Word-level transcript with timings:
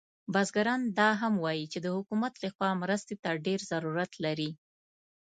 بزګران 0.33 0.81
دا 0.99 1.09
هم 1.21 1.33
وایي 1.43 1.65
چې 1.73 1.79
د 1.81 1.87
حکومت 1.95 2.33
له 2.43 2.49
خوا 2.55 2.69
مرستې 2.83 3.15
ته 3.23 3.29
ډیر 3.45 3.59
ضرورت 3.71 4.11
لري 4.25 4.51